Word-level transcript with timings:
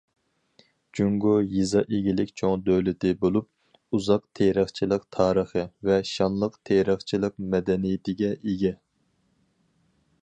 جۇڭگو 0.99 1.33
يېزا 1.51 1.83
ئىگىلىك 1.97 2.31
چوڭ 2.41 2.63
دۆلىتى 2.69 3.11
بولۇپ، 3.25 3.97
ئۇزاق 3.99 4.25
تېرىقچىلىق 4.39 5.07
تارىخى 5.19 5.67
ۋە 5.91 6.01
شانلىق 6.15 6.59
تېرىقچىلىق 6.71 7.39
مەدەنىيىتىگە 7.53 8.35
ئىگە. 8.41 8.77